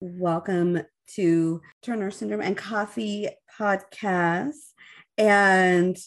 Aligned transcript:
welcome 0.00 0.80
to 1.14 1.60
Turner 1.82 2.10
Syndrome 2.10 2.40
and 2.40 2.56
Coffee 2.56 3.28
podcast. 3.58 4.54
And 5.16 5.98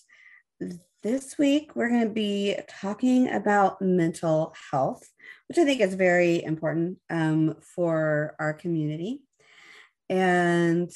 this 1.04 1.38
week 1.38 1.76
we're 1.76 1.90
going 1.90 2.08
to 2.08 2.14
be 2.14 2.56
talking 2.70 3.30
about 3.30 3.82
mental 3.82 4.56
health, 4.72 5.04
which 5.48 5.58
I 5.58 5.66
think 5.66 5.82
is 5.82 5.96
very 5.96 6.42
important 6.42 7.00
um, 7.10 7.56
for 7.76 8.36
our 8.40 8.54
community. 8.54 9.24
And 10.10 10.90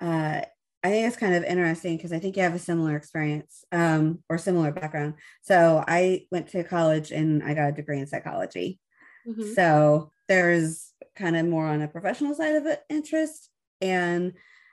uh, 0.00 0.42
I 0.84 0.90
think 0.90 1.06
it's 1.06 1.16
kind 1.16 1.34
of 1.34 1.44
interesting 1.44 1.96
because 1.96 2.12
I 2.12 2.18
think 2.18 2.36
you 2.36 2.42
have 2.42 2.54
a 2.54 2.58
similar 2.58 2.96
experience 2.96 3.64
um, 3.72 4.18
or 4.28 4.36
similar 4.36 4.70
background. 4.70 5.14
So 5.42 5.82
I 5.86 6.26
went 6.30 6.48
to 6.48 6.64
college 6.64 7.10
and 7.10 7.42
I 7.42 7.54
got 7.54 7.70
a 7.70 7.72
degree 7.72 8.00
in 8.00 8.06
psychology. 8.06 8.80
Mm-hmm. 9.26 9.52
So 9.54 10.11
there's 10.28 10.92
kind 11.16 11.36
of 11.36 11.46
more 11.46 11.66
on 11.66 11.82
a 11.82 11.88
professional 11.88 12.34
side 12.34 12.54
of 12.56 12.66
it 12.66 12.82
interest 12.88 13.50
and 13.80 14.32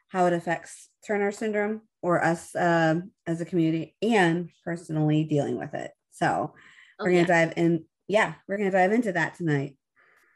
how 0.09 0.25
it 0.25 0.33
affects 0.33 0.89
Turner 1.05 1.31
syndrome 1.31 1.81
or 2.01 2.23
us 2.23 2.55
um, 2.55 3.11
as 3.27 3.41
a 3.41 3.45
community 3.45 3.95
and 4.01 4.49
personally 4.63 5.23
dealing 5.23 5.57
with 5.57 5.73
it. 5.73 5.91
So 6.11 6.53
oh, 6.53 7.03
we're 7.03 7.11
gonna 7.11 7.19
yeah. 7.21 7.25
dive 7.25 7.53
in. 7.57 7.85
Yeah, 8.07 8.33
we're 8.47 8.57
gonna 8.57 8.71
dive 8.71 8.91
into 8.91 9.11
that 9.13 9.35
tonight. 9.35 9.75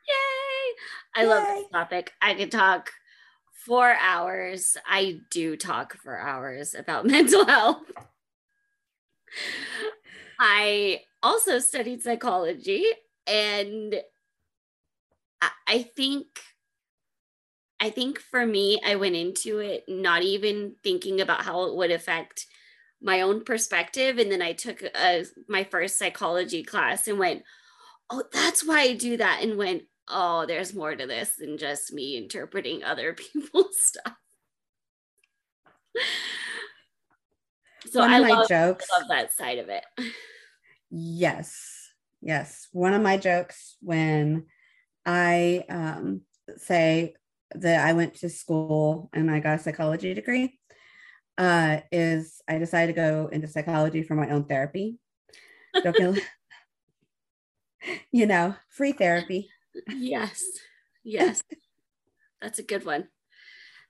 Yay! 0.07 0.76
I 1.16 1.21
Yay. 1.21 1.27
love 1.27 1.48
this 1.48 1.70
topic. 1.71 2.12
I 2.21 2.34
could 2.35 2.52
talk 2.52 2.91
for 3.66 3.95
hours. 3.99 4.77
I 4.85 5.20
do 5.32 5.55
talk 5.55 5.98
for 5.98 6.18
hours 6.18 6.76
about 6.76 7.05
mental 7.07 7.45
health. 7.45 7.84
I 10.40 11.02
also 11.21 11.59
studied 11.59 12.01
psychology 12.01 12.85
and 13.26 13.95
I 15.68 15.84
think 15.96 16.27
I 17.84 17.90
think 17.90 18.20
for 18.20 18.46
me, 18.46 18.80
I 18.86 18.96
went 18.96 19.16
into 19.16 19.60
it 19.60 19.84
not 19.90 20.24
even 20.24 20.76
thinking 20.84 21.20
about 21.20 21.41
how 21.41 21.66
it 21.66 21.76
would 21.76 21.91
affect 21.91 22.46
my 23.02 23.20
own 23.20 23.44
perspective. 23.44 24.18
And 24.18 24.32
then 24.32 24.41
I 24.41 24.54
took 24.54 24.82
a, 24.82 25.26
my 25.50 25.66
first 25.66 25.98
psychology 26.00 26.63
class 26.63 27.10
and 27.10 27.20
went, 27.20 27.44
oh, 28.10 28.24
that's 28.32 28.66
why 28.66 28.80
I 28.80 28.94
do 28.94 29.18
that. 29.18 29.40
And 29.44 29.58
went, 29.58 29.84
oh, 30.08 30.46
there's 30.46 30.74
more 30.74 30.96
to 30.96 31.05
this 31.05 31.35
than 31.38 31.57
just 31.57 31.91
me 31.91 32.16
interpreting 32.16 32.85
other 32.85 33.13
people's 33.34 33.76
stuff. 33.78 34.16
so 37.90 38.00
One 38.00 38.13
I 38.13 38.20
love, 38.20 38.48
jokes, 38.48 38.88
love 38.94 39.10
that 39.10 39.34
side 39.34 39.60
of 39.60 39.70
it. 39.70 39.84
Yes. 40.96 41.90
Yes. 42.22 42.68
One 42.72 42.94
of 42.94 43.02
my 43.02 43.18
jokes 43.18 43.78
when 43.82 44.46
I 45.05 45.65
um, 45.70 46.21
say 46.57 47.15
that 47.55 47.85
I 47.85 47.93
went 47.93 48.15
to 48.15 48.29
school 48.29 49.10
and 49.13 49.29
I 49.29 49.40
got 49.40 49.60
a 49.60 49.63
psychology 49.63 50.13
degree 50.13 50.60
uh, 51.37 51.79
is 51.91 52.41
I 52.48 52.57
decided 52.57 52.95
to 52.95 53.01
go 53.01 53.29
into 53.32 53.48
psychology 53.48 54.04
for 54.04 54.15
my 54.15 54.29
own 54.29 54.45
therapy. 54.45 54.99
you 58.12 58.26
know, 58.26 58.55
free 58.70 58.91
therapy. 58.93 59.49
Yes. 59.90 60.43
Yes. 61.05 61.43
That's 62.41 62.60
a 62.60 62.63
good 62.63 62.85
one. 62.85 63.10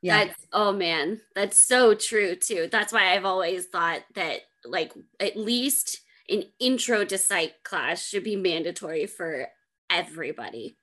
Yeah. 0.02 0.26
That's 0.26 0.48
oh 0.52 0.72
man, 0.72 1.22
that's 1.36 1.64
so 1.64 1.94
true 1.94 2.36
too. 2.36 2.68
That's 2.72 2.92
why 2.92 3.14
I've 3.14 3.24
always 3.24 3.68
thought 3.68 4.02
that 4.16 4.40
like 4.66 4.94
at 5.20 5.38
least 5.38 6.02
an 6.28 6.46
intro 6.60 7.06
to 7.06 7.20
psych 7.20 7.62
class 7.64 8.04
should 8.04 8.24
be 8.24 8.36
mandatory 8.36 9.06
for 9.06 9.46
everybody. 9.92 10.76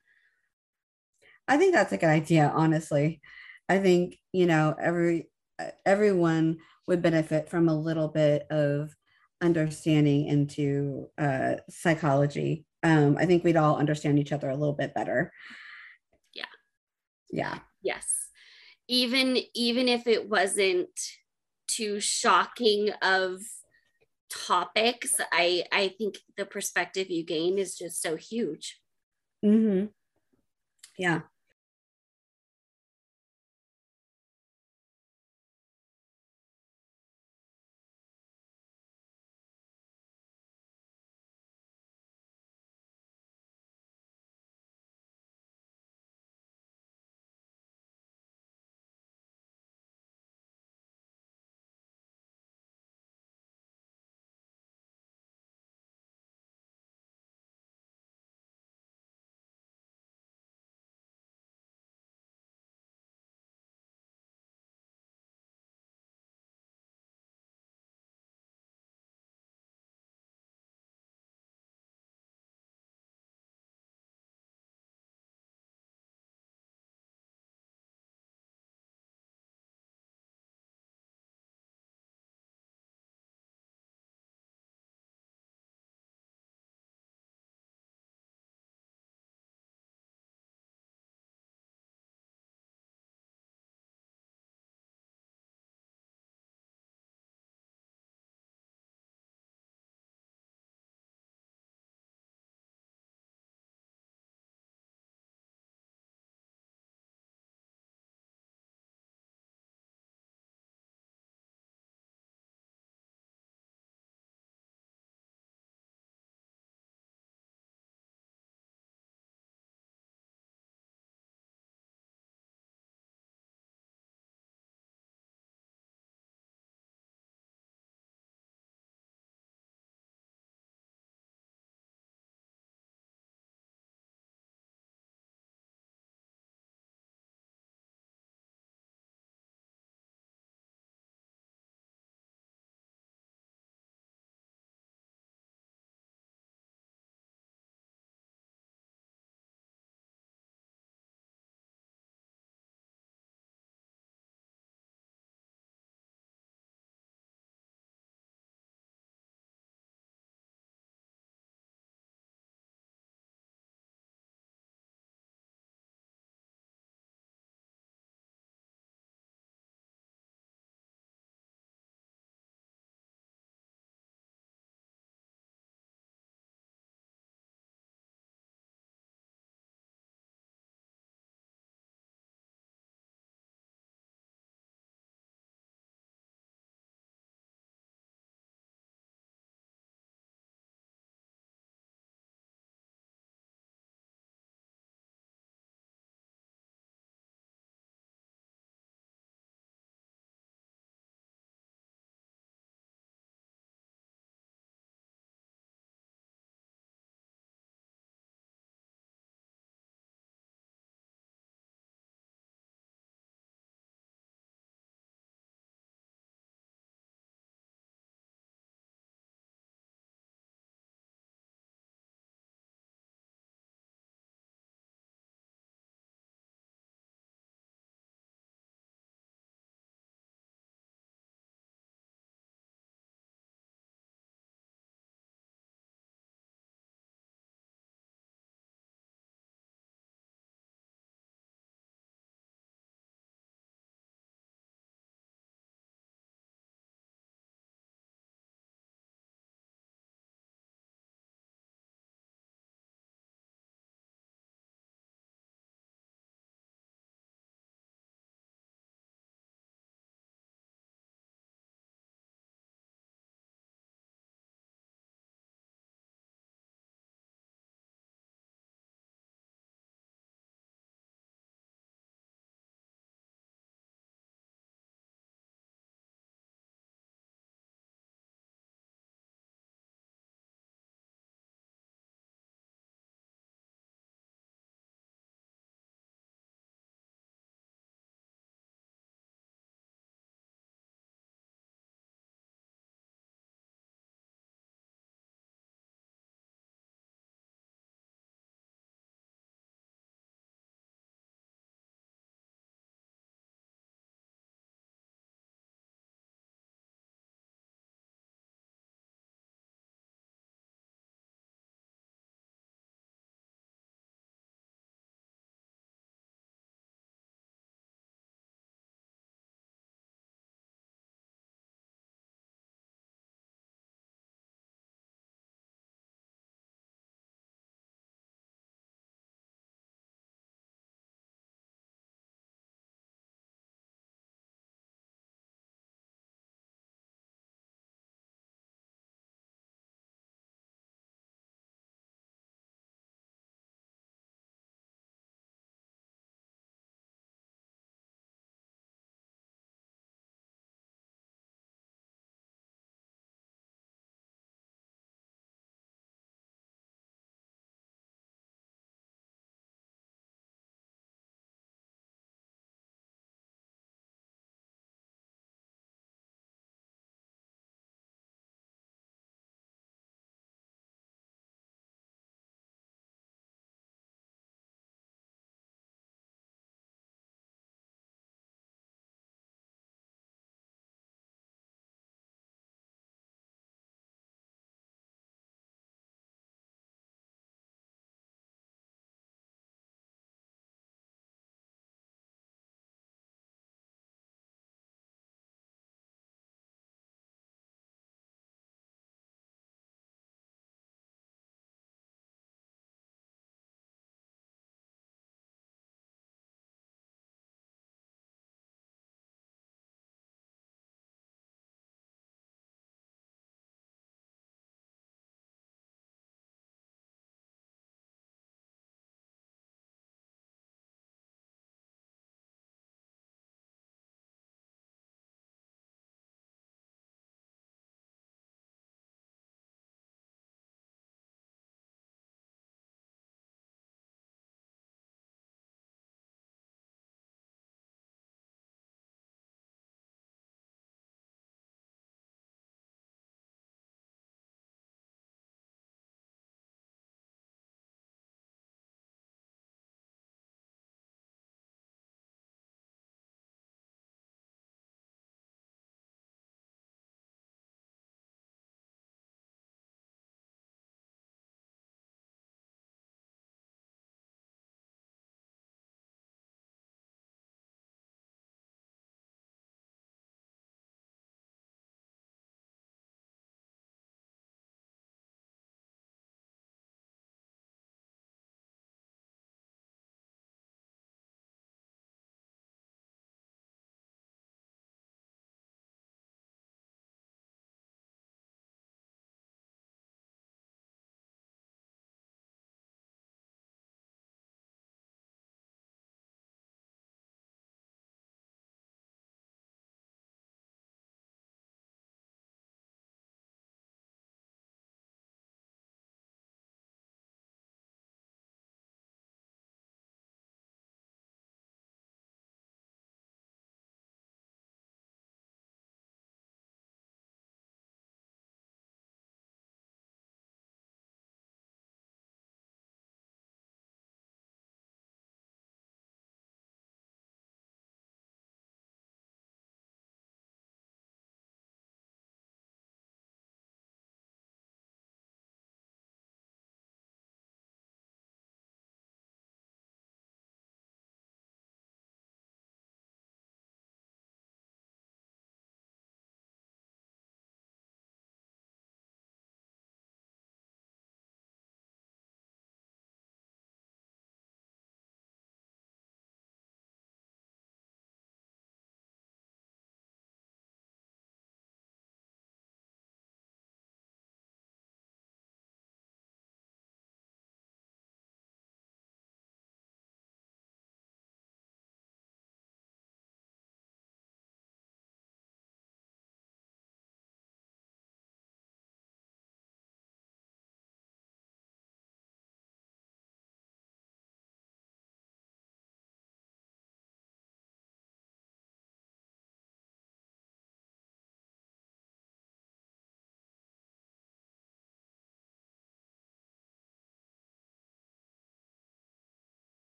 I 1.48 1.56
think 1.56 1.74
that's 1.74 1.92
a 1.92 1.98
good 1.98 2.08
idea, 2.08 2.52
honestly. 2.54 3.20
I 3.68 3.78
think, 3.78 4.16
you 4.32 4.46
know, 4.46 4.74
every 4.80 5.30
everyone 5.84 6.58
would 6.86 7.02
benefit 7.02 7.48
from 7.48 7.68
a 7.68 7.78
little 7.78 8.08
bit 8.08 8.46
of 8.50 8.94
understanding 9.40 10.26
into 10.26 11.06
uh, 11.18 11.56
psychology. 11.68 12.66
Um, 12.82 13.16
I 13.18 13.26
think 13.26 13.44
we'd 13.44 13.56
all 13.56 13.76
understand 13.76 14.18
each 14.18 14.32
other 14.32 14.48
a 14.48 14.56
little 14.56 14.74
bit 14.74 14.94
better. 14.94 15.32
Yeah. 16.34 16.44
Yeah. 17.30 17.58
Yes. 17.82 18.06
Even 18.88 19.38
even 19.54 19.88
if 19.88 20.06
it 20.06 20.28
wasn't 20.28 20.88
too 21.68 22.00
shocking 22.00 22.90
of 23.02 23.40
topics, 24.30 25.16
I 25.32 25.64
I 25.72 25.94
think 25.96 26.18
the 26.36 26.46
perspective 26.46 27.10
you 27.10 27.24
gain 27.24 27.58
is 27.58 27.76
just 27.76 28.02
so 28.02 28.16
huge. 28.16 28.80
Mm-hmm. 29.44 29.86
Yeah. 31.00 31.22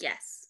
Yes. 0.00 0.49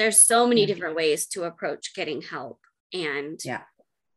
There's 0.00 0.18
so 0.18 0.46
many 0.46 0.64
different 0.64 0.96
ways 0.96 1.26
to 1.26 1.44
approach 1.44 1.94
getting 1.94 2.22
help 2.22 2.58
and 2.94 3.38
Yeah. 3.44 3.64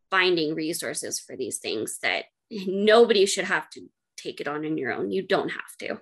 finding 0.10 0.56
resources 0.56 1.20
for 1.20 1.36
these 1.36 1.58
things 1.60 2.00
that 2.02 2.26
nobody 2.50 3.26
should 3.26 3.44
have 3.46 3.70
to 3.72 3.82
take 4.16 4.40
it 4.40 4.48
on 4.48 4.64
in 4.64 4.78
your 4.78 4.94
own. 4.94 5.12
You 5.12 5.24
don't 5.24 5.50
have 5.50 5.76
to. 5.80 6.00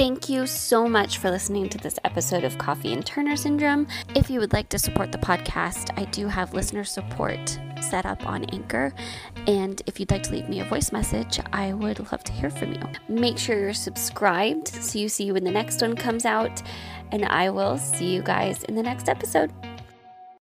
Thank 0.00 0.30
you 0.30 0.46
so 0.46 0.88
much 0.88 1.18
for 1.18 1.30
listening 1.30 1.68
to 1.68 1.76
this 1.76 1.98
episode 2.04 2.42
of 2.42 2.56
Coffee 2.56 2.94
and 2.94 3.04
Turner 3.04 3.36
Syndrome. 3.36 3.86
If 4.14 4.30
you 4.30 4.40
would 4.40 4.54
like 4.54 4.70
to 4.70 4.78
support 4.78 5.12
the 5.12 5.18
podcast, 5.18 5.90
I 5.98 6.06
do 6.06 6.26
have 6.26 6.54
listener 6.54 6.84
support 6.84 7.58
set 7.82 8.06
up 8.06 8.26
on 8.26 8.44
Anchor. 8.46 8.94
And 9.46 9.82
if 9.84 10.00
you'd 10.00 10.10
like 10.10 10.22
to 10.22 10.32
leave 10.32 10.48
me 10.48 10.60
a 10.60 10.64
voice 10.64 10.90
message, 10.90 11.38
I 11.52 11.74
would 11.74 11.98
love 12.10 12.24
to 12.24 12.32
hear 12.32 12.48
from 12.48 12.72
you. 12.72 12.80
Make 13.10 13.36
sure 13.36 13.60
you're 13.60 13.74
subscribed 13.74 14.68
so 14.68 14.98
you 14.98 15.10
see 15.10 15.32
when 15.32 15.44
the 15.44 15.50
next 15.50 15.82
one 15.82 15.94
comes 15.96 16.24
out. 16.24 16.62
And 17.12 17.26
I 17.26 17.50
will 17.50 17.76
see 17.76 18.06
you 18.06 18.22
guys 18.22 18.62
in 18.64 18.76
the 18.76 18.82
next 18.82 19.06
episode. 19.06 19.52